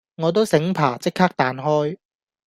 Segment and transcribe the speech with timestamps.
[0.15, 1.97] 我都醒爬即刻彈開